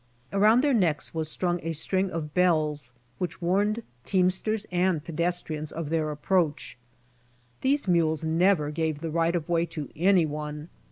Around 0.33 0.61
their 0.61 0.73
necks 0.73 1.13
was 1.13 1.29
strung 1.29 1.59
a 1.61 1.73
string 1.73 2.09
of 2.09 2.33
bells 2.33 2.91
which 3.19 3.39
warned 3.39 3.83
teamsters 4.03 4.65
and 4.71 5.03
pedestrians 5.03 5.71
of 5.71 5.89
their 5.91 6.09
approach. 6.09 6.75
These 7.61 7.87
mules 7.87 8.23
never 8.23 8.71
gave 8.71 9.01
the 9.01 9.11
right 9.11 9.35
of 9.35 9.47
way 9.47 9.67
to 9.67 9.89
anyone. 9.95 10.69